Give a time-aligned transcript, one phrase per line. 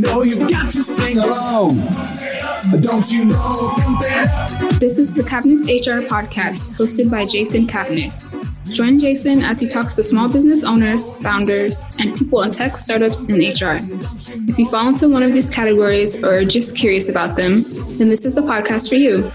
[0.00, 1.80] know you've got to sing along.
[2.80, 3.74] Don't you know?
[4.78, 8.34] This is the Cavness HR podcast hosted by Jason Cavness.
[8.72, 13.22] Join Jason as he talks to small business owners, founders, and people in tech, startups,
[13.22, 13.76] and HR.
[14.48, 17.62] If you fall into one of these categories or are just curious about them,
[17.96, 19.32] then this is the podcast for you.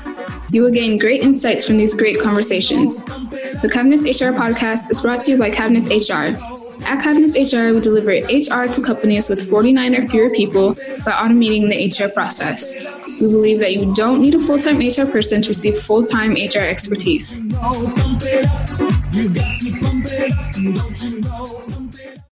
[0.51, 3.05] You will gain great insights from these great conversations.
[3.05, 6.37] The Cavness HR podcast is brought to you by Cavness HR.
[6.85, 10.73] At Cavness HR, we deliver HR to companies with 49 or fewer people
[11.05, 12.77] by automating the HR process.
[13.21, 16.33] We believe that you don't need a full time HR person to receive full time
[16.33, 17.43] HR expertise.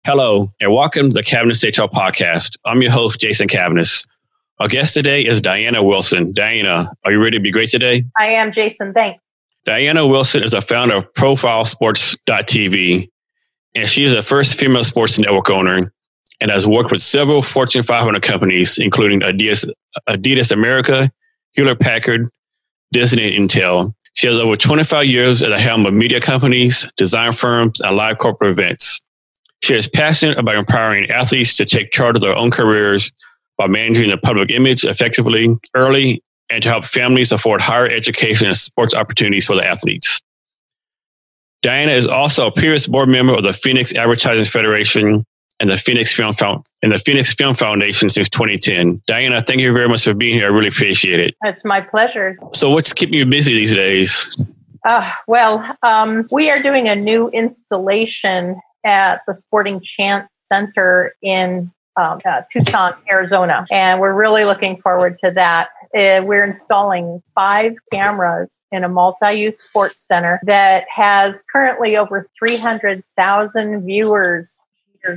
[0.04, 2.56] Hello, and welcome to the Cavness HR podcast.
[2.64, 4.06] I'm your host, Jason Cavness.
[4.58, 6.32] Our guest today is Diana Wilson.
[6.32, 8.04] Diana, are you ready to be great today?
[8.18, 8.92] I am, Jason.
[8.92, 9.22] Thanks.
[9.64, 13.10] Diana Wilson is a founder of ProfileSports.tv,
[13.74, 15.92] and she is the first female sports network owner
[16.40, 19.70] and has worked with several Fortune 500 companies, including Adidas,
[20.08, 21.10] Adidas America,
[21.52, 22.30] Hewlett Packard,
[22.92, 23.94] Disney, and Intel.
[24.14, 28.18] She has over 25 years at the helm of media companies, design firms, and live
[28.18, 29.00] corporate events.
[29.62, 33.12] She is passionate about empowering athletes to take charge of their own careers
[33.58, 38.56] by managing their public image effectively, early, and to help families afford higher education and
[38.56, 40.22] sports opportunities for the athletes.
[41.62, 45.24] Diana is also a previous board member of the Phoenix Advertising Federation
[45.60, 49.02] and the Phoenix Film Found- and the Phoenix Film Foundation since 2010.
[49.06, 50.46] Diana, thank you very much for being here.
[50.46, 51.34] I really appreciate it.
[51.44, 52.38] It's my pleasure.
[52.54, 54.42] So, what's keeping you busy these days?
[54.86, 61.70] Uh, well, um, we are doing a new installation at the Sporting Chance Center in
[61.96, 65.68] um, uh, Tucson, Arizona, and we're really looking forward to that.
[65.94, 73.84] Uh, we're installing five cameras in a multi-use sports center that has currently over 300,000
[73.84, 74.60] viewers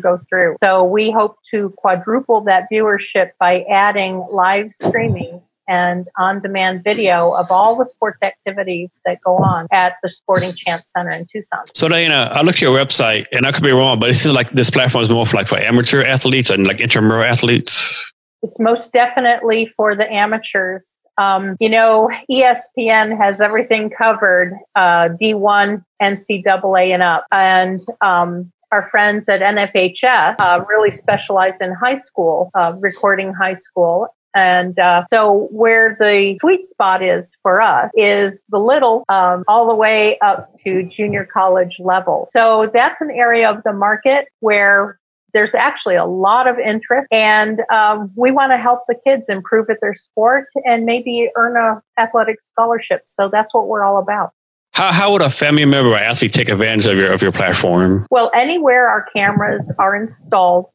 [0.01, 0.55] go through.
[0.59, 7.47] So we hope to quadruple that viewership by adding live streaming and on-demand video of
[7.49, 11.59] all the sports activities that go on at the Sporting Chance Center in Tucson.
[11.73, 14.35] So Diana, I looked at your website and I could be wrong, but it seems
[14.35, 18.11] like this platform is more for like for amateur athletes and like intramural athletes.
[18.41, 20.85] It's most definitely for the amateurs.
[21.17, 27.25] Um, you know, ESPN has everything covered, uh, D1, NCAA and up.
[27.31, 33.55] And um, our friends at NFHS uh, really specialize in high school, uh, recording high
[33.55, 34.07] school.
[34.35, 39.67] And uh, so, where the sweet spot is for us is the little um, all
[39.67, 42.27] the way up to junior college level.
[42.31, 44.99] So, that's an area of the market where
[45.33, 49.69] there's actually a lot of interest, and um, we want to help the kids improve
[49.69, 53.03] at their sport and maybe earn a athletic scholarship.
[53.05, 54.31] So, that's what we're all about.
[54.71, 58.07] How, how would a family member or athlete take advantage of your of your platform?
[58.09, 60.71] Well, anywhere our cameras are installed,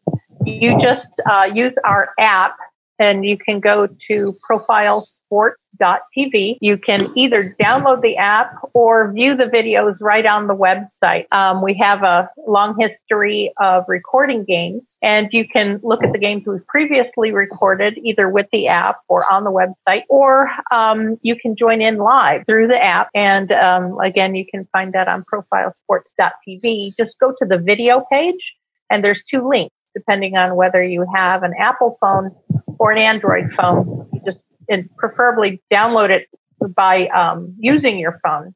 [0.46, 2.56] you just uh, use our app
[2.98, 6.58] and you can go to profilesports.tv.
[6.60, 11.26] You can either download the app or view the videos right on the website.
[11.32, 16.18] Um, we have a long history of recording games, and you can look at the
[16.18, 21.36] games we've previously recorded either with the app or on the website, or um, you
[21.36, 23.08] can join in live through the app.
[23.14, 26.94] And um, again, you can find that on profilesports.tv.
[26.98, 28.54] Just go to the video page,
[28.90, 32.30] and there's two links depending on whether you have an Apple phone
[32.78, 34.08] or an Android phone.
[34.12, 36.28] You just and preferably download it
[36.74, 38.54] by um, using your phone,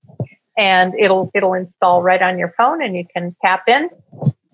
[0.56, 3.88] and it'll it'll install right on your phone, and you can tap in,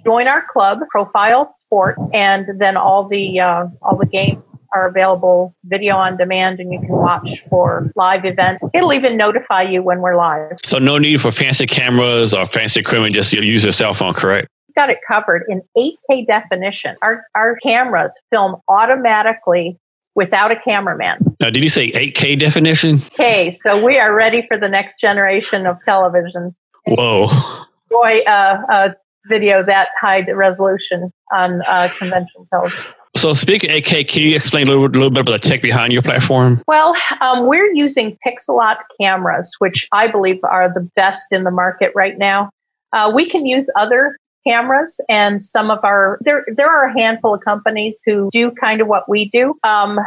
[0.05, 4.43] join our club, Profile Sport, and then all the uh, all the games
[4.75, 8.63] are available video on demand and you can watch for live events.
[8.75, 10.59] It'll even notify you when we're live.
[10.63, 14.49] So no need for fancy cameras or fancy equipment, just use your cell phone, correct?
[14.79, 16.95] Got it covered in 8K definition.
[17.03, 19.77] Our, our cameras film automatically
[20.15, 21.19] without a cameraman.
[21.41, 23.01] Now, did you say 8K definition?
[23.13, 26.53] Okay, so we are ready for the next generation of televisions.
[26.87, 27.27] Whoa.
[27.91, 28.89] Boy, uh, uh,
[29.27, 32.85] video that high resolution on uh, conventional television.
[33.17, 35.93] So, speaking of 8K, can you explain a little, little bit about the tech behind
[35.93, 36.63] your platform?
[36.69, 41.91] Well, um, we're using Pixellot cameras, which I believe are the best in the market
[41.97, 42.51] right now.
[42.93, 44.17] Uh, we can use other
[44.49, 48.81] cameras and some of our there there are a handful of companies who do kind
[48.81, 49.99] of what we do um,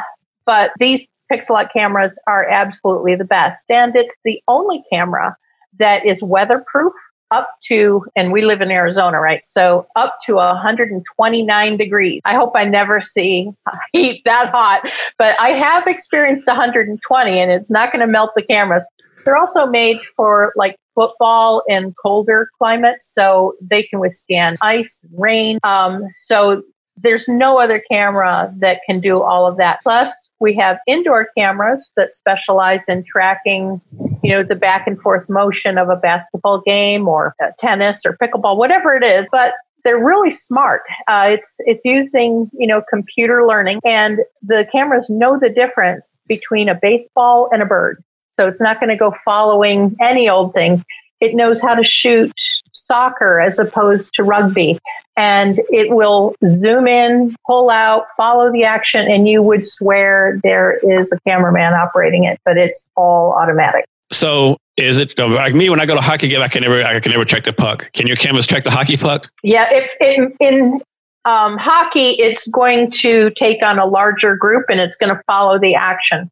[0.45, 3.65] but these pixellot cameras are absolutely the best.
[3.69, 5.35] And it's the only camera
[5.79, 6.93] that is weatherproof
[7.33, 9.45] up to and we live in arizona right?
[9.45, 12.21] So up to 129 degrees.
[12.25, 13.49] I hope i never see
[13.93, 14.81] heat that hot
[15.17, 18.85] but i have experienced 120 and it's not going to melt the cameras.
[19.23, 25.59] They're also made for like football in colder climates, so they can withstand ice, rain.
[25.63, 26.63] Um, so
[26.97, 29.79] there's no other camera that can do all of that.
[29.83, 33.81] Plus, we have indoor cameras that specialize in tracking,
[34.23, 38.57] you know, the back and forth motion of a basketball game or tennis or pickleball,
[38.57, 39.27] whatever it is.
[39.31, 39.53] But
[39.83, 40.81] they're really smart.
[41.07, 46.69] Uh, it's it's using you know computer learning, and the cameras know the difference between
[46.69, 48.03] a baseball and a bird.
[48.41, 50.83] So it's not going to go following any old thing.
[51.19, 52.31] It knows how to shoot
[52.73, 54.79] soccer as opposed to rugby.
[55.15, 60.79] And it will zoom in, pull out, follow the action, and you would swear there
[60.81, 63.85] is a cameraman operating it, but it's all automatic.
[64.11, 66.41] So is it like me when I go to hockey game?
[66.41, 67.91] I can never, I can never track the puck.
[67.93, 69.29] Can your cameras track the hockey puck?
[69.43, 70.81] Yeah, if in, in
[71.25, 75.59] um, hockey, it's going to take on a larger group and it's going to follow
[75.59, 76.31] the action.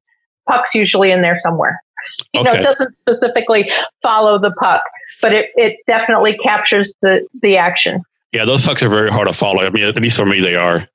[0.50, 1.80] Puck's usually in there somewhere.
[2.34, 2.54] You okay.
[2.54, 4.81] know, it doesn't specifically follow the puck
[5.22, 8.01] but it, it definitely captures the, the action.
[8.31, 9.63] Yeah, those pucks are very hard to follow.
[9.63, 10.88] I mean, at least for me, they are.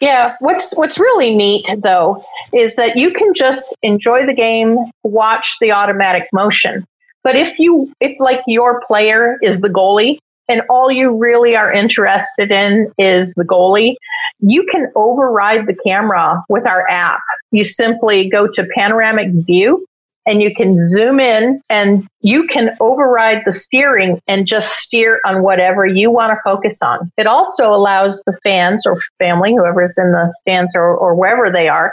[0.00, 5.56] Yeah, what's what's really neat though is that you can just enjoy the game, watch
[5.60, 6.84] the automatic motion.
[7.22, 10.18] But if you if like your player is the goalie
[10.48, 13.94] and all you really are interested in is the goalie,
[14.40, 17.22] you can override the camera with our app.
[17.52, 19.86] You simply go to panoramic view
[20.26, 25.42] and you can zoom in and you can override the steering and just steer on
[25.42, 27.10] whatever you want to focus on.
[27.16, 31.50] It also allows the fans or family, whoever is in the stands or, or wherever
[31.50, 31.92] they are,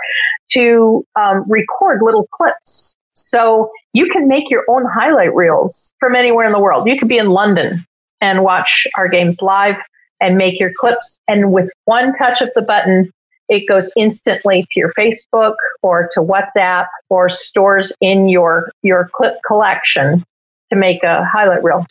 [0.52, 2.96] to um, record little clips.
[3.14, 6.88] So you can make your own highlight reels from anywhere in the world.
[6.88, 7.86] You could be in London
[8.22, 9.76] and watch our games live
[10.22, 11.20] and make your clips.
[11.28, 13.12] And with one touch of the button,
[13.50, 19.36] it goes instantly to your Facebook or to WhatsApp or stores in your your clip
[19.46, 20.24] collection
[20.70, 21.86] to make a highlight reel.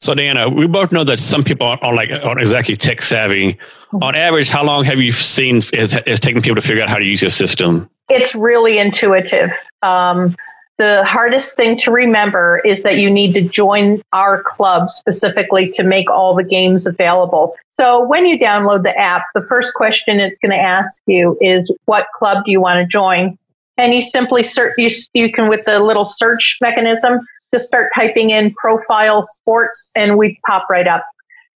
[0.00, 3.54] So, Diana, we both know that some people aren't, like aren't exactly tech savvy.
[3.54, 4.02] Mm-hmm.
[4.02, 7.04] On average, how long have you seen it's taking people to figure out how to
[7.04, 7.90] use your system?
[8.08, 9.50] It's really intuitive.
[9.82, 10.36] Um,
[10.78, 15.82] the hardest thing to remember is that you need to join our club specifically to
[15.82, 17.56] make all the games available.
[17.72, 21.72] So when you download the app, the first question it's going to ask you is
[21.86, 23.36] what club do you want to join?
[23.76, 27.20] And you simply search, you, you can with the little search mechanism,
[27.52, 31.04] just start typing in profile sports and we pop right up.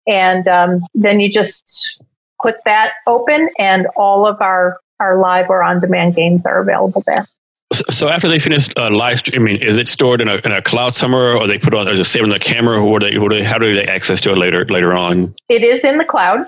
[0.07, 2.03] And um, then you just
[2.39, 7.03] click that open and all of our, our live or on demand games are available
[7.05, 7.27] there.
[7.73, 10.93] So after they finish uh, live streaming, is it stored in a, in a cloud
[10.93, 13.57] somewhere, or they put on, is it saved on the camera, or they, they, how
[13.57, 15.33] do they access to it later later on?
[15.47, 16.47] It is in the cloud,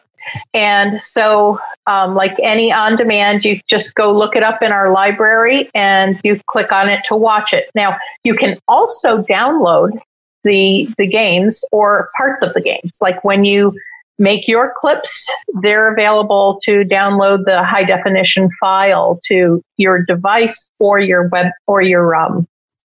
[0.54, 4.92] and so um, like any on demand, you just go look it up in our
[4.92, 7.70] library, and you click on it to watch it.
[7.74, 9.98] Now you can also download
[10.44, 13.80] the the games or parts of the games, like when you
[14.20, 15.30] make your clips.
[15.62, 21.82] They're available to download the high definition file to your device or your web or
[21.82, 22.48] your um,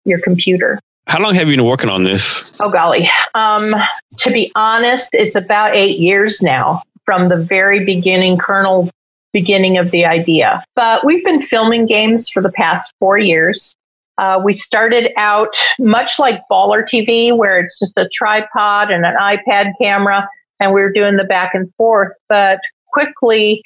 [0.05, 0.79] your computer.
[1.07, 2.45] How long have you been working on this?
[2.59, 3.75] Oh golly, um,
[4.19, 8.89] to be honest, it's about eight years now from the very beginning, kernel
[9.33, 10.63] beginning of the idea.
[10.75, 13.75] But we've been filming games for the past four years.
[14.17, 19.15] Uh, we started out much like Baller TV, where it's just a tripod and an
[19.19, 20.27] iPad camera
[20.61, 22.13] and we were doing the back and forth.
[22.29, 22.59] But
[22.93, 23.63] quickly,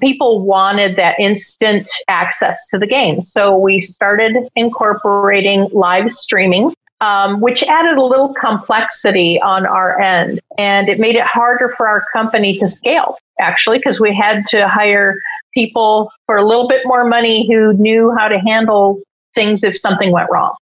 [0.00, 3.22] people wanted that instant access to the game.
[3.22, 6.72] So we started incorporating live streaming,
[7.02, 10.40] um, which added a little complexity on our end.
[10.58, 14.66] And it made it harder for our company to scale, actually, because we had to
[14.66, 15.20] hire
[15.52, 19.00] people for a little bit more money who knew how to handle
[19.34, 20.54] things if something went wrong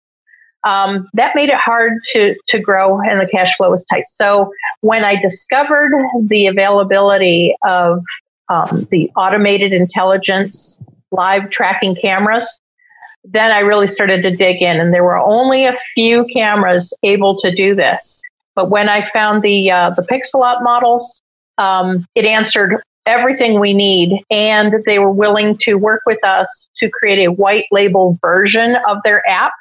[0.65, 4.09] um, that made it hard to, to grow and the cash flow was tight.
[4.09, 4.50] So
[4.81, 8.03] when I discovered the availability of
[8.49, 10.79] um, the automated intelligence
[11.11, 12.61] live tracking cameras,
[13.25, 17.38] then I really started to dig in, and there were only a few cameras able
[17.41, 18.21] to do this.
[18.55, 21.21] But when I found the uh, the Pixellot models,
[21.59, 26.88] um, it answered everything we need, and they were willing to work with us to
[26.88, 29.53] create a white label version of their app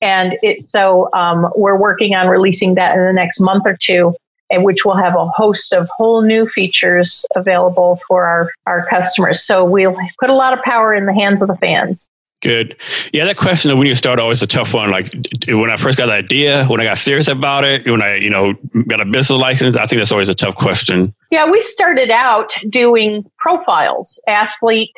[0.00, 4.14] and it, so um, we're working on releasing that in the next month or two,
[4.50, 9.44] and which will have a host of whole new features available for our, our customers.
[9.44, 12.10] So we'll put a lot of power in the hands of the fans.
[12.40, 12.76] Good.
[13.12, 14.92] Yeah, that question of when you start always a tough one.
[14.92, 15.12] Like
[15.48, 18.30] when I first got the idea, when I got serious about it, when I, you
[18.30, 18.54] know,
[18.86, 21.12] got a business license, I think that's always a tough question.
[21.32, 24.94] Yeah, we started out doing profiles, athlete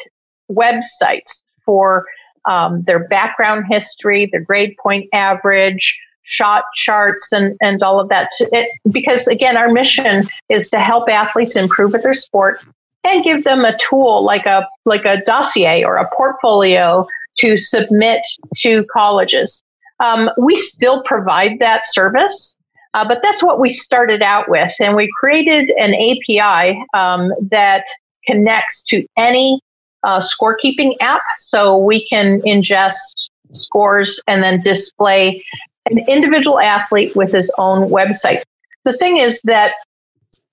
[0.51, 2.05] websites for
[2.49, 8.31] um, their background history, their grade point average, shot charts, and, and all of that.
[8.41, 12.61] It, because again, our mission is to help athletes improve at their sport
[13.05, 17.07] and give them a tool like a like a dossier or a portfolio
[17.39, 18.23] to submit
[18.57, 19.63] to colleges.
[20.01, 22.55] Um, we still provide that service,
[22.95, 27.85] uh, but that's what we started out with, and we created an API um, that
[28.27, 29.61] connects to any
[30.03, 35.45] uh, scorekeeping app, so we can ingest scores and then display
[35.91, 38.43] an individual athlete with his own website.
[38.85, 39.73] The thing is that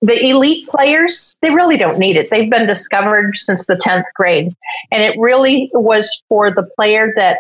[0.02, 2.30] the elite players, they really don't need it.
[2.30, 4.56] They've been discovered since the 10th grade.
[4.92, 7.40] And it really was for the player that,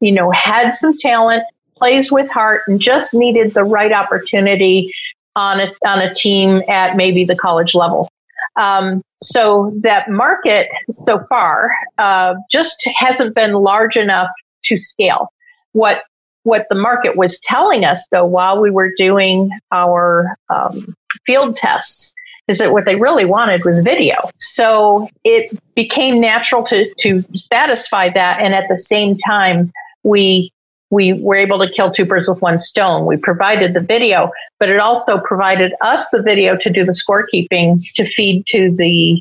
[0.00, 1.44] you know, had some talent,
[1.76, 4.92] plays with heart, and just needed the right opportunity
[5.36, 8.08] on a, on a team at maybe the college level.
[8.56, 14.28] Um, so that market so far uh, just hasn't been large enough
[14.64, 15.32] to scale.
[15.72, 16.02] What
[16.44, 20.94] what the market was telling us, though, while we were doing our um,
[21.24, 22.12] field tests,
[22.48, 24.16] is that what they really wanted was video.
[24.40, 30.52] So it became natural to to satisfy that, and at the same time, we
[30.92, 33.06] we were able to kill two birds with one stone.
[33.06, 34.30] We provided the video,
[34.60, 39.20] but it also provided us the video to do the scorekeeping to feed to the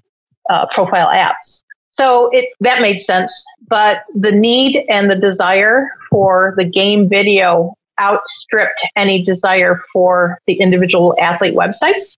[0.50, 1.64] uh, profile apps.
[1.94, 7.74] So it that made sense, but the need and the desire for the game video
[8.02, 12.18] outstripped any desire for the individual athlete websites.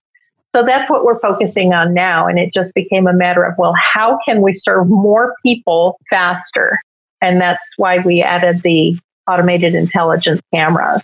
[0.52, 2.26] So that's what we're focusing on now.
[2.26, 6.80] And it just became a matter of, well, how can we serve more people faster?
[7.20, 11.02] And that's why we added the automated intelligence cameras.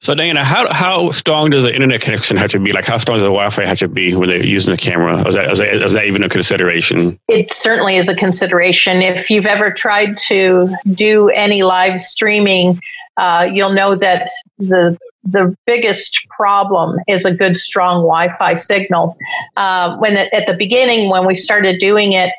[0.00, 2.72] So Diana, how how strong does the internet connection have to be?
[2.72, 5.26] Like how strong does the Wi-Fi have to be when they're using the camera?
[5.26, 7.18] Is that, is that, is that even a consideration?
[7.28, 9.00] It certainly is a consideration.
[9.00, 12.80] If you've ever tried to do any live streaming,
[13.16, 19.16] uh, you'll know that the the biggest problem is a good strong Wi-Fi signal.
[19.56, 22.30] Uh, when it, at the beginning, when we started doing it,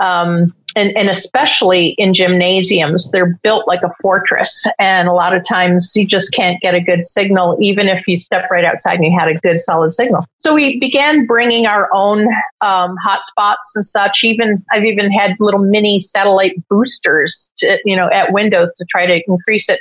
[0.00, 4.66] um, and, and especially in gymnasiums, they're built like a fortress.
[4.78, 8.20] And a lot of times you just can't get a good signal, even if you
[8.20, 10.26] step right outside and you had a good solid signal.
[10.38, 12.28] So we began bringing our own
[12.60, 14.22] um, hotspots and such.
[14.22, 19.06] Even I've even had little mini satellite boosters, to, you know, at windows to try
[19.06, 19.80] to increase it.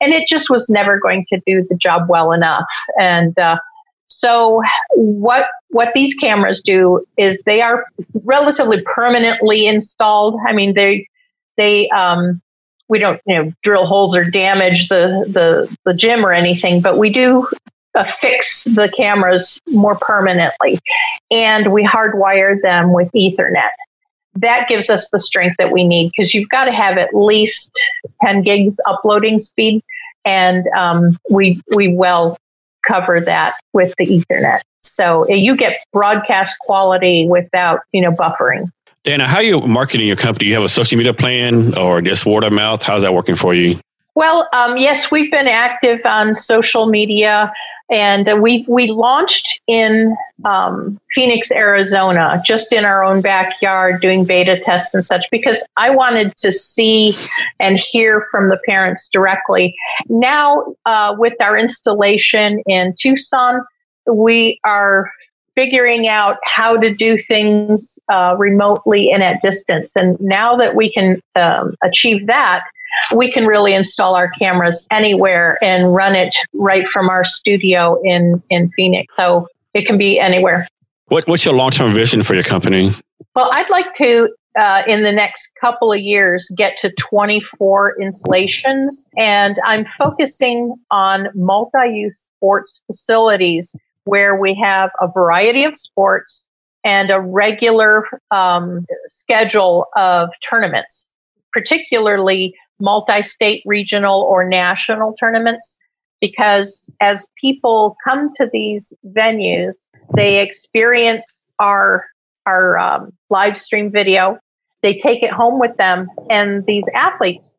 [0.00, 2.66] And it just was never going to do the job well enough.
[3.00, 3.56] And uh,
[4.08, 4.62] so
[4.94, 7.86] what what these cameras do is they are
[8.24, 10.38] relatively permanently installed.
[10.46, 11.08] I mean they
[11.56, 12.40] they um,
[12.88, 16.98] we don't you know drill holes or damage the the the gym or anything, but
[16.98, 17.46] we do
[17.94, 20.78] affix the cameras more permanently,
[21.30, 23.70] and we hardwire them with Ethernet.
[24.36, 27.70] That gives us the strength that we need because you've got to have at least
[28.22, 29.82] 10 gigs uploading speed,
[30.24, 32.36] and um, we we well
[32.86, 34.60] cover that with the Ethernet.
[34.82, 38.70] So uh, you get broadcast quality without, you know, buffering.
[39.04, 40.44] Dana, how are you marketing your company?
[40.44, 42.82] Do you have a social media plan or just word of mouth?
[42.82, 43.78] How's that working for you?
[44.14, 47.52] Well, um, yes, we've been active on social media.
[47.90, 54.58] And we we launched in um, Phoenix, Arizona, just in our own backyard, doing beta
[54.64, 57.16] tests and such, because I wanted to see
[57.60, 59.74] and hear from the parents directly.
[60.08, 63.60] Now, uh, with our installation in Tucson,
[64.10, 65.10] we are
[65.54, 69.92] figuring out how to do things uh, remotely and at distance.
[69.94, 72.62] And now that we can um, achieve that,
[73.16, 78.42] we can really install our cameras anywhere and run it right from our studio in,
[78.50, 79.12] in Phoenix.
[79.16, 80.66] So it can be anywhere.
[81.08, 82.92] What, what's your long term vision for your company?
[83.34, 89.04] Well, I'd like to, uh, in the next couple of years, get to 24 installations.
[89.16, 93.74] And I'm focusing on multi use sports facilities
[94.04, 96.46] where we have a variety of sports
[96.84, 101.06] and a regular um, schedule of tournaments,
[101.52, 105.78] particularly multi-state regional or national tournaments
[106.20, 109.74] because as people come to these venues
[110.14, 112.04] they experience our
[112.46, 114.38] our um, live stream video.
[114.82, 117.56] They take it home with them and these athletes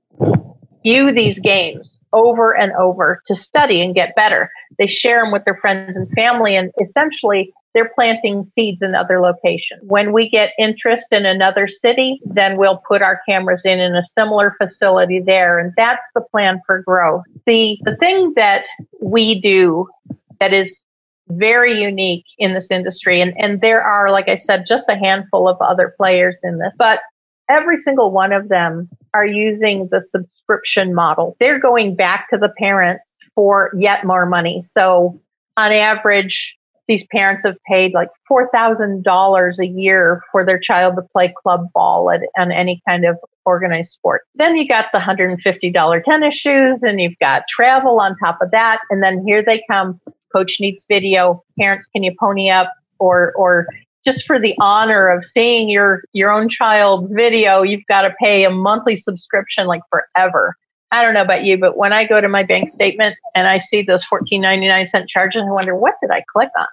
[0.85, 5.43] view these games over and over to study and get better they share them with
[5.45, 9.81] their friends and family and essentially they're planting seeds in other locations.
[9.83, 14.07] When we get interest in another city, then we'll put our cameras in in a
[14.17, 15.59] similar facility there.
[15.59, 17.23] And that's the plan for growth.
[17.45, 18.65] The, the thing that
[19.01, 19.89] we do
[20.39, 20.85] that is
[21.27, 25.49] very unique in this industry, and, and there are, like I said, just a handful
[25.49, 26.99] of other players in this, but
[27.49, 31.37] every single one of them are using the subscription model.
[31.39, 34.61] They're going back to the parents for yet more money.
[34.65, 35.21] So
[35.55, 36.53] on average,
[36.89, 42.11] these parents have paid like $4,000 a year for their child to play club ball
[42.37, 44.23] on any kind of organized sport.
[44.35, 48.79] Then you got the $150 tennis shoes and you've got travel on top of that.
[48.89, 49.99] And then here they come.
[50.35, 51.41] Coach needs video.
[51.57, 53.67] Parents, can you pony up or, or
[54.05, 58.45] just for the honor of seeing your, your own child's video, you've got to pay
[58.45, 60.55] a monthly subscription like forever.
[60.91, 63.57] I don't know about you, but when I go to my bank statement and I
[63.59, 66.67] see those fourteen ninety nine cent charges, I wonder what did I click on?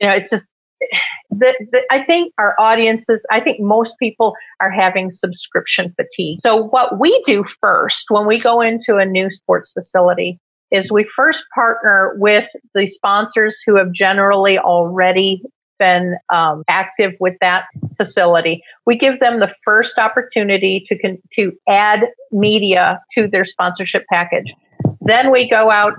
[0.00, 0.50] You know, it's just
[1.30, 6.38] the, the, I think our audiences, I think most people are having subscription fatigue.
[6.40, 10.38] So what we do first when we go into a new sports facility
[10.70, 15.42] is we first partner with the sponsors who have generally already
[15.78, 17.64] been um, active with that
[17.96, 18.62] facility.
[18.84, 24.52] We give them the first opportunity to con- to add media to their sponsorship package.
[25.00, 25.94] Then we go out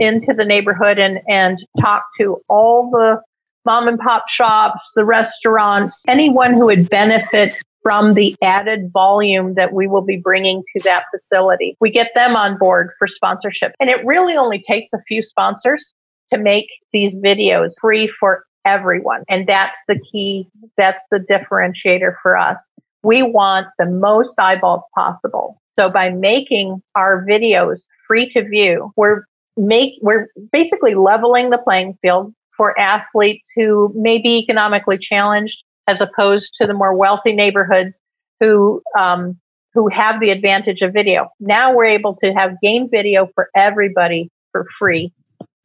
[0.00, 3.20] into the neighborhood and and talk to all the
[3.64, 9.72] mom and pop shops, the restaurants, anyone who would benefit from the added volume that
[9.72, 11.76] we will be bringing to that facility.
[11.80, 13.72] We get them on board for sponsorship.
[13.80, 15.92] And it really only takes a few sponsors
[16.32, 19.24] to make these videos free for everyone.
[19.28, 20.48] And that's the key.
[20.76, 22.60] That's the differentiator for us.
[23.02, 25.60] We want the most eyeballs possible.
[25.76, 29.24] So by making our videos free to view, we're
[29.56, 36.00] make, we're basically leveling the playing field for athletes who may be economically challenged as
[36.00, 37.98] opposed to the more wealthy neighborhoods
[38.38, 39.38] who, um,
[39.72, 41.28] who have the advantage of video.
[41.40, 45.12] Now we're able to have game video for everybody for free.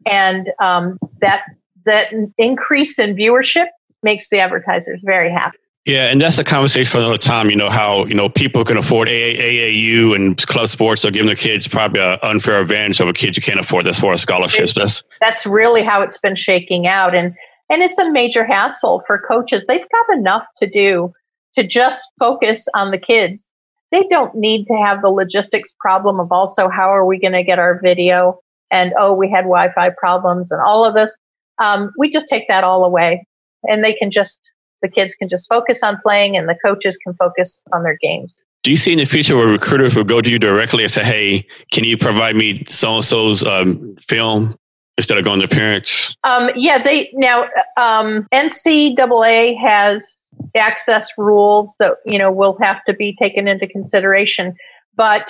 [0.05, 1.43] And, um, that
[1.85, 3.67] that increase in viewership
[4.03, 5.57] makes the advertisers very happy.
[5.85, 7.51] Yeah, and that's a conversation for another time.
[7.51, 11.35] You know how you know people can afford AAU and club sports are giving their
[11.35, 14.73] kids probably an unfair advantage over kids who can't afford this for a scholarships.
[14.73, 17.35] That's that's really how it's been shaking out, and
[17.69, 19.65] and it's a major hassle for coaches.
[19.67, 21.13] They've got enough to do
[21.55, 23.47] to just focus on the kids.
[23.91, 27.43] They don't need to have the logistics problem of also how are we going to
[27.43, 28.39] get our video
[28.71, 31.15] and oh we had Wi-Fi problems and all of this
[31.59, 33.25] um, we just take that all away
[33.63, 34.39] and they can just,
[34.81, 38.39] the kids can just focus on playing and the coaches can focus on their games.
[38.63, 41.03] Do you see in the future where recruiters will go to you directly and say,
[41.03, 44.57] hey, can you provide me so and so's um, film
[44.97, 46.15] instead of going to parents?
[46.23, 47.43] Um, yeah, they now
[47.77, 50.03] um, NCAA has
[50.55, 54.55] access rules that you know will have to be taken into consideration,
[54.95, 55.27] but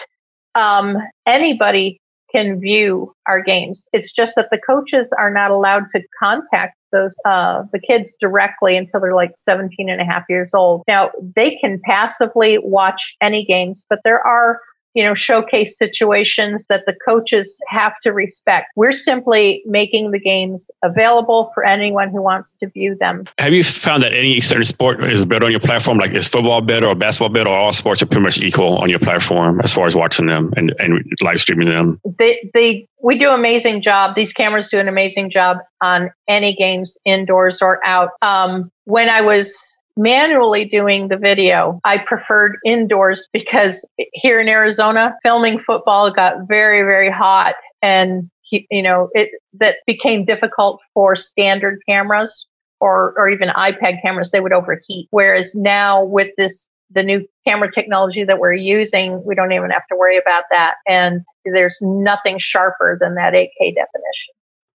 [0.55, 1.99] um, anybody
[2.35, 3.87] can view our games.
[3.93, 8.77] It's just that the coaches are not allowed to contact those uh, the kids directly
[8.77, 10.83] until they're like 17 and a half years old.
[10.87, 14.59] Now they can passively watch any games, but there are
[14.95, 18.67] you know, showcase situations that the coaches have to respect.
[18.75, 23.25] We're simply making the games available for anyone who wants to view them.
[23.37, 25.97] Have you found that any certain sport is better on your platform?
[25.97, 28.89] Like is football better or basketball better or all sports are pretty much equal on
[28.89, 31.99] your platform as far as watching them and, and live streaming them?
[32.17, 34.15] They, they, we do amazing job.
[34.15, 38.11] These cameras do an amazing job on any games indoors or out.
[38.21, 39.53] Um, when I was
[39.97, 41.79] manually doing the video.
[41.83, 48.81] I preferred indoors because here in Arizona, filming football got very, very hot and you
[48.81, 52.45] know, it that became difficult for standard cameras
[52.79, 55.07] or or even iPad cameras, they would overheat.
[55.11, 59.87] Whereas now with this the new camera technology that we're using, we don't even have
[59.91, 60.75] to worry about that.
[60.87, 64.33] And there's nothing sharper than that 8K definition.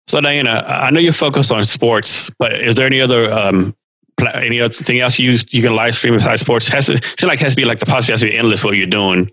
[0.09, 3.77] So Diana, I know you focus on sports, but is there any other um,
[4.29, 6.69] any other thing else you you can live stream besides sports?
[6.69, 8.77] Has to seem like has to be like the possibility has to be endless what
[8.77, 9.31] you're doing.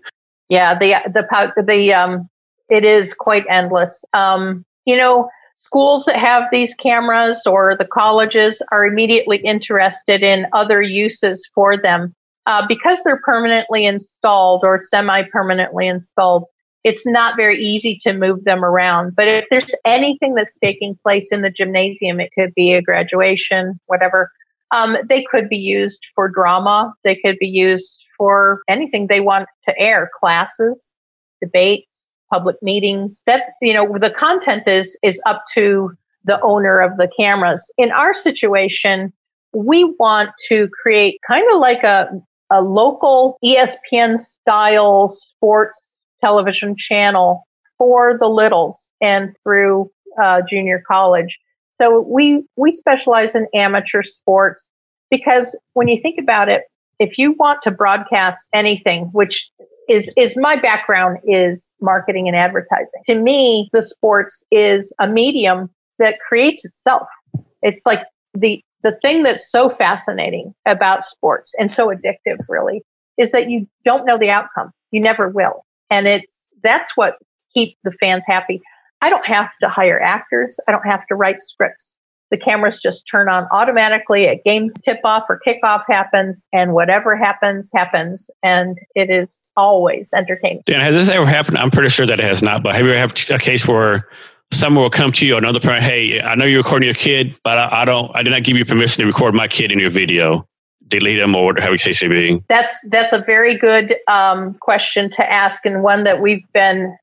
[0.48, 2.28] Yeah, the the the um
[2.68, 4.04] it is quite endless.
[4.12, 5.28] Um, you know,
[5.64, 11.76] schools that have these cameras or the colleges are immediately interested in other uses for
[11.76, 12.14] them
[12.46, 16.44] uh, because they're permanently installed or semi-permanently installed.
[16.84, 19.14] It's not very easy to move them around.
[19.14, 23.78] But if there's anything that's taking place in the gymnasium, it could be a graduation,
[23.86, 24.30] whatever.
[24.70, 26.92] Um, they could be used for drama.
[27.04, 30.96] They could be used for anything they want to air, classes,
[31.40, 33.22] debates, public meetings.
[33.26, 35.92] That, you know, the content is, is up to
[36.24, 37.72] the owner of the cameras.
[37.78, 39.12] In our situation,
[39.54, 42.08] we want to create kind of like a,
[42.52, 45.82] a local ESPN style sports
[46.20, 47.46] television channel
[47.78, 49.90] for the littles and through
[50.22, 51.38] uh, junior college.
[51.80, 54.70] So we, we specialize in amateur sports
[55.10, 56.62] because when you think about it,
[56.98, 59.48] if you want to broadcast anything, which
[59.88, 63.02] is, is my background is marketing and advertising.
[63.06, 67.08] To me, the sports is a medium that creates itself.
[67.62, 68.00] It's like
[68.34, 72.82] the the thing that's so fascinating about sports and so addictive really
[73.16, 74.70] is that you don't know the outcome.
[74.92, 75.64] You never will.
[75.90, 77.16] And it's that's what
[77.52, 78.60] keeps the fans happy.
[79.00, 80.58] I don't have to hire actors.
[80.66, 81.96] I don't have to write scripts.
[82.30, 87.16] The cameras just turn on automatically at game tip off or kickoff happens and whatever
[87.16, 88.30] happens, happens.
[88.42, 90.62] And it is always entertaining.
[90.66, 91.56] Dan, has this ever happened?
[91.56, 94.06] I'm pretty sure that it has not, but have you ever had a case where
[94.52, 97.58] someone will come to you, another parent, hey, I know you're recording your kid, but
[97.58, 99.90] I, I don't, I did not give you permission to record my kid in your
[99.90, 100.46] video.
[100.88, 102.42] Delete them or whatever you say be.
[102.48, 106.96] That's that's a very good um, question to ask, and one that we've been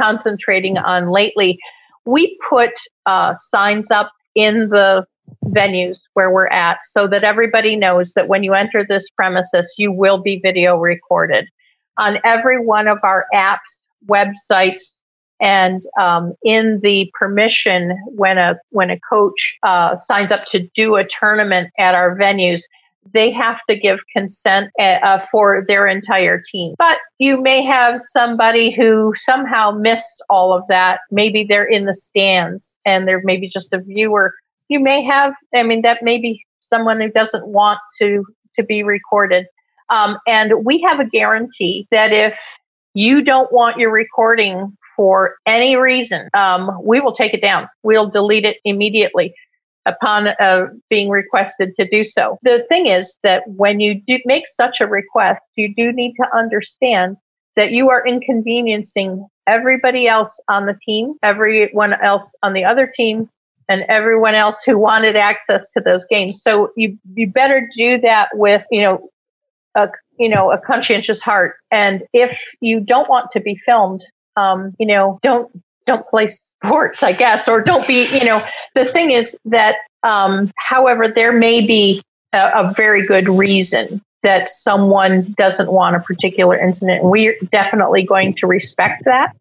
[0.00, 1.58] concentrating on lately.
[2.04, 2.72] We put
[3.06, 5.06] uh, signs up in the
[5.46, 9.92] venues where we're at so that everybody knows that when you enter this premises, you
[9.92, 11.46] will be video recorded.
[11.98, 14.92] On every one of our apps, websites,
[15.40, 20.96] and um, in the permission when a when a coach uh, signs up to do
[20.96, 22.62] a tournament at our venues,
[23.12, 26.74] they have to give consent uh, for their entire team.
[26.78, 31.00] But you may have somebody who somehow missed all of that.
[31.10, 34.34] Maybe they're in the stands and they're maybe just a viewer.
[34.68, 38.24] You may have, I mean, that may be someone who doesn't want to
[38.58, 39.46] to be recorded.
[39.90, 42.34] Um, and we have a guarantee that if
[42.94, 47.68] you don't want your recording for any reason, um, we will take it down.
[47.82, 49.34] We'll delete it immediately
[49.86, 52.38] upon uh, being requested to do so.
[52.42, 56.26] The thing is that when you do make such a request, you do need to
[56.36, 57.16] understand
[57.54, 63.30] that you are inconveniencing everybody else on the team, everyone else on the other team,
[63.68, 66.42] and everyone else who wanted access to those games.
[66.42, 69.08] So you you better do that with you know
[69.74, 71.54] a you know a conscientious heart.
[71.70, 74.04] And if you don't want to be filmed,
[74.36, 75.50] um, you know, don't
[75.86, 78.44] don't play sports, I guess, or don't be, you know,
[78.74, 84.48] the thing is that, um, however, there may be a, a, very good reason that
[84.48, 87.04] someone doesn't want a particular incident.
[87.04, 89.34] We're definitely going to respect that,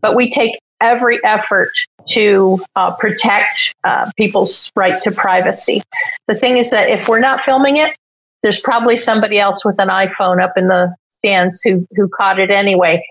[0.00, 1.70] but we take every effort
[2.10, 5.82] to uh, protect uh, people's right to privacy.
[6.28, 7.96] The thing is that if we're not filming it,
[8.42, 12.50] there's probably somebody else with an iPhone up in the stands who, who caught it
[12.50, 13.04] anyway.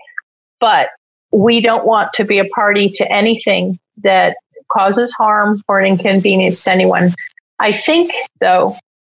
[0.60, 0.88] But
[1.32, 4.36] we don't want to be a party to anything that
[4.70, 7.14] causes harm or an inconvenience to anyone.
[7.58, 8.76] I think, though,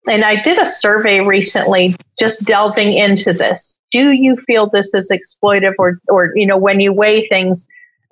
[0.07, 3.79] and I did a survey recently just delving into this.
[3.91, 7.67] Do you feel this is exploitive or, or, you know, when you weigh things,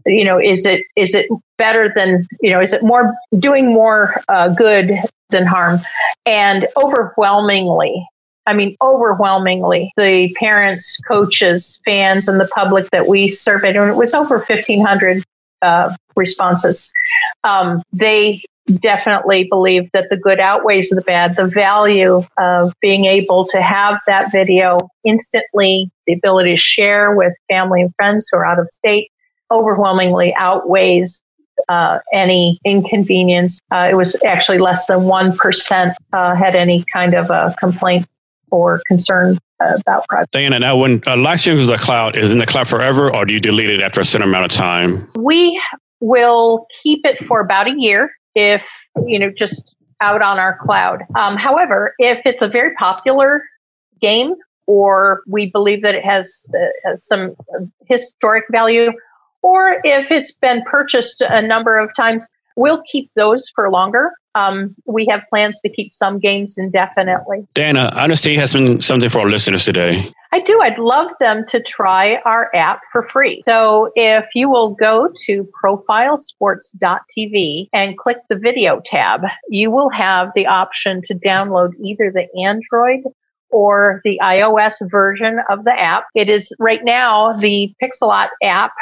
[0.04, 1.26] you know, is it, is it
[1.58, 4.90] better than, you know, is it more doing more uh, good
[5.30, 5.80] than harm?
[6.24, 8.06] And overwhelmingly,
[8.46, 13.96] I mean, overwhelmingly, the parents, coaches, fans, and the public that we surveyed, and it
[13.96, 15.24] was over 1,500
[15.62, 16.90] uh, responses,
[17.44, 18.42] um, they
[18.74, 21.36] definitely believe that the good outweighs the bad.
[21.36, 27.32] The value of being able to have that video instantly, the ability to share with
[27.48, 29.10] family and friends who are out of state,
[29.50, 31.22] overwhelmingly outweighs
[31.68, 33.58] uh, any inconvenience.
[33.72, 38.06] Uh, it was actually less than 1% uh, had any kind of a complaint
[38.50, 40.28] or concern about privacy.
[40.32, 43.32] Diana, now when uh, Live was a cloud, is in the cloud forever or do
[43.32, 45.10] you delete it after a certain amount of time?
[45.16, 45.60] We
[46.00, 48.62] will keep it for about a year if,
[49.06, 51.02] you know, just out on our cloud.
[51.18, 53.42] Um, however, if it's a very popular
[54.00, 54.34] game
[54.66, 57.34] or we believe that it has, uh, has some
[57.88, 58.92] historic value,
[59.42, 64.76] or if it's been purchased a number of times, we'll keep those for longer um,
[64.84, 67.46] we have plans to keep some games indefinitely.
[67.54, 70.12] Dana, I understand you have some, something for our listeners today.
[70.32, 70.60] I do.
[70.60, 73.40] I'd love them to try our app for free.
[73.42, 80.28] So if you will go to profilesports.tv and click the video tab, you will have
[80.34, 83.04] the option to download either the Android
[83.50, 86.04] or the iOS version of the app.
[86.14, 88.72] It is right now the Pixellot app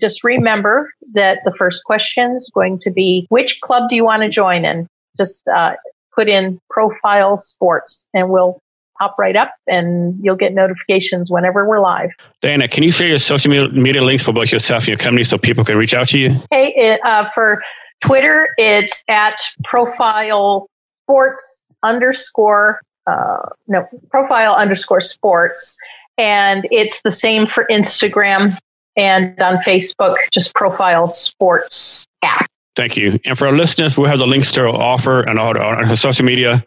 [0.00, 4.22] just remember that the first question is going to be which club do you want
[4.22, 4.88] to join in?
[5.16, 5.74] Just uh,
[6.14, 8.60] put in profile sports and we'll
[8.98, 12.10] pop right up and you'll get notifications whenever we're live.
[12.42, 15.36] Diana, can you share your social media links for both yourself and your company so
[15.36, 16.30] people can reach out to you?
[16.50, 17.62] Hey, it, uh, for
[18.04, 20.68] Twitter, it's at profile
[21.04, 25.76] sports underscore, uh, no, profile underscore sports.
[26.16, 28.56] And it's the same for Instagram
[28.96, 32.46] and on Facebook, just profile sports app.
[32.76, 33.18] Thank you.
[33.24, 35.96] And for our listeners, we'll have the links to our offer and all our, our
[35.96, 36.64] social media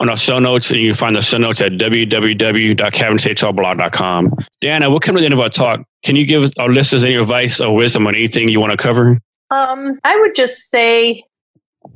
[0.00, 4.34] on our show notes, and you can find the show notes at www.cavnesshrblog.com.
[4.62, 5.82] Diana, we'll come to the end of our talk.
[6.02, 9.20] Can you give our listeners any advice or wisdom on anything you want to cover?
[9.50, 11.24] Um, I would just say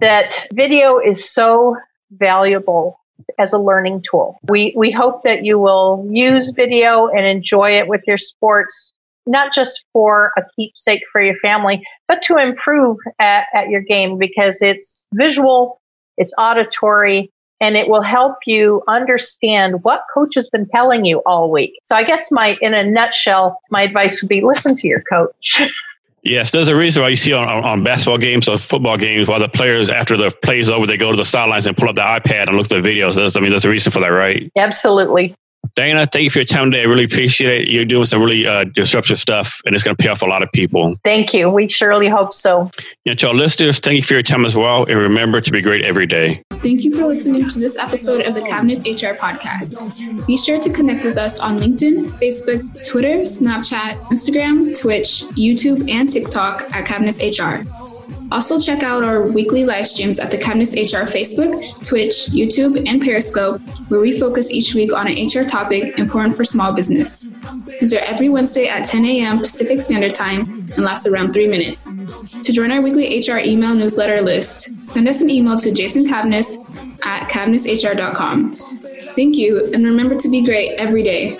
[0.01, 1.79] that video is so
[2.11, 3.01] valuable
[3.39, 4.39] as a learning tool.
[4.49, 8.93] We, we hope that you will use video and enjoy it with your sports,
[9.27, 14.19] not just for a keepsake for your family, but to improve at, at your game
[14.19, 15.81] because it's visual,
[16.17, 21.51] it's auditory, and it will help you understand what coach has been telling you all
[21.51, 21.73] week.
[21.85, 25.63] So I guess my, in a nutshell, my advice would be listen to your coach.
[26.27, 29.39] Yes, there's a reason why you see on, on basketball games or football games while
[29.39, 32.01] the players, after the play's over, they go to the sidelines and pull up the
[32.01, 33.17] iPad and look at the videos.
[33.17, 34.51] There's, I mean, there's a reason for that, right?
[34.57, 35.35] Absolutely.
[35.77, 36.83] Dana, thank you for your time today.
[36.83, 37.69] I really appreciate it.
[37.69, 40.43] You're doing some really uh, disruptive stuff, and it's going to pay off a lot
[40.43, 40.97] of people.
[41.05, 41.51] Thank you.
[41.51, 42.71] We surely hope so.
[43.07, 44.85] And to our listeners, thank you for your time as well.
[44.85, 46.43] And remember to be great every day.
[46.51, 50.27] Thank you for listening to this episode of the Cavness HR podcast.
[50.27, 56.11] Be sure to connect with us on LinkedIn, Facebook, Twitter, Snapchat, Instagram, Twitch, YouTube, and
[56.11, 57.94] TikTok at Cavness HR.
[58.31, 61.53] Also, check out our weekly live streams at the Cavness HR Facebook,
[61.87, 66.45] Twitch, YouTube, and Periscope, where we focus each week on an HR topic important for
[66.45, 67.31] small business.
[67.81, 69.39] These are every Wednesday at 10 a.m.
[69.39, 71.95] Pacific Standard Time and last around three minutes.
[72.43, 77.29] To join our weekly HR email newsletter list, send us an email to jasoncavness at
[77.31, 78.57] cavnesshr.com.
[79.15, 81.37] Thank you, and remember to be great every day.